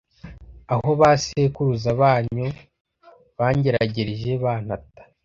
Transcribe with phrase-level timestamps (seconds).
[0.73, 2.45] aho ba sekuruza banyu
[3.37, 5.01] bangeragereje bantata